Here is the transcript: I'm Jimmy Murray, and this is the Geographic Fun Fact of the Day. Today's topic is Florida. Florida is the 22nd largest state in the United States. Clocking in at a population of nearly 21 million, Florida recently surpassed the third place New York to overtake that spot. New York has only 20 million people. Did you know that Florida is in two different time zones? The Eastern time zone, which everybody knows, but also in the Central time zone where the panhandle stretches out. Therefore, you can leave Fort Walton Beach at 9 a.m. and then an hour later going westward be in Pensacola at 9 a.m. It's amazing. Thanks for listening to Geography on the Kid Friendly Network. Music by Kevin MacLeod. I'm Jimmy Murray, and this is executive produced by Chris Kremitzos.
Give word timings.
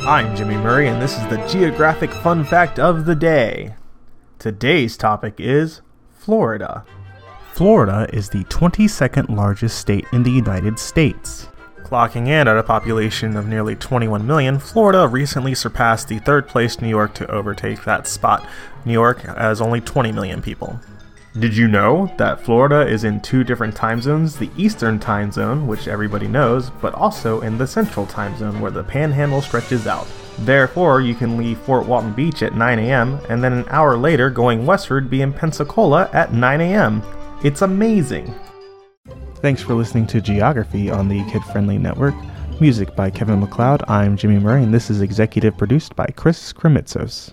I'm 0.00 0.34
Jimmy 0.36 0.56
Murray, 0.56 0.86
and 0.88 1.02
this 1.02 1.18
is 1.18 1.26
the 1.26 1.44
Geographic 1.48 2.10
Fun 2.10 2.44
Fact 2.44 2.78
of 2.78 3.04
the 3.04 3.16
Day. 3.16 3.74
Today's 4.38 4.96
topic 4.96 5.34
is 5.38 5.82
Florida. 6.14 6.84
Florida 7.52 8.08
is 8.12 8.30
the 8.30 8.44
22nd 8.44 9.28
largest 9.28 9.78
state 9.78 10.06
in 10.12 10.22
the 10.22 10.30
United 10.30 10.78
States. 10.78 11.48
Clocking 11.82 12.28
in 12.28 12.46
at 12.46 12.56
a 12.56 12.62
population 12.62 13.36
of 13.36 13.48
nearly 13.48 13.74
21 13.74 14.26
million, 14.26 14.58
Florida 14.60 15.08
recently 15.08 15.54
surpassed 15.54 16.08
the 16.08 16.20
third 16.20 16.46
place 16.46 16.80
New 16.80 16.88
York 16.88 17.12
to 17.14 17.30
overtake 17.30 17.84
that 17.84 18.06
spot. 18.06 18.46
New 18.84 18.92
York 18.92 19.22
has 19.22 19.60
only 19.60 19.80
20 19.80 20.12
million 20.12 20.40
people. 20.40 20.80
Did 21.38 21.56
you 21.56 21.68
know 21.68 22.12
that 22.16 22.40
Florida 22.40 22.84
is 22.84 23.04
in 23.04 23.20
two 23.20 23.44
different 23.44 23.76
time 23.76 24.00
zones? 24.00 24.36
The 24.36 24.50
Eastern 24.56 24.98
time 24.98 25.30
zone, 25.30 25.68
which 25.68 25.86
everybody 25.86 26.26
knows, 26.26 26.70
but 26.80 26.94
also 26.94 27.42
in 27.42 27.56
the 27.56 27.66
Central 27.66 28.06
time 28.06 28.36
zone 28.36 28.60
where 28.60 28.72
the 28.72 28.82
panhandle 28.82 29.40
stretches 29.40 29.86
out. 29.86 30.08
Therefore, 30.40 31.00
you 31.00 31.14
can 31.14 31.36
leave 31.36 31.58
Fort 31.58 31.86
Walton 31.86 32.12
Beach 32.12 32.42
at 32.42 32.56
9 32.56 32.78
a.m. 32.80 33.20
and 33.28 33.44
then 33.44 33.52
an 33.52 33.66
hour 33.68 33.96
later 33.96 34.30
going 34.30 34.66
westward 34.66 35.08
be 35.08 35.22
in 35.22 35.32
Pensacola 35.32 36.10
at 36.12 36.32
9 36.32 36.60
a.m. 36.60 37.04
It's 37.44 37.62
amazing. 37.62 38.34
Thanks 39.36 39.62
for 39.62 39.74
listening 39.74 40.08
to 40.08 40.20
Geography 40.20 40.90
on 40.90 41.06
the 41.06 41.24
Kid 41.30 41.44
Friendly 41.44 41.78
Network. 41.78 42.16
Music 42.60 42.96
by 42.96 43.10
Kevin 43.10 43.38
MacLeod. 43.38 43.84
I'm 43.86 44.16
Jimmy 44.16 44.40
Murray, 44.40 44.64
and 44.64 44.74
this 44.74 44.90
is 44.90 45.02
executive 45.02 45.56
produced 45.56 45.94
by 45.94 46.06
Chris 46.16 46.52
Kremitzos. 46.52 47.32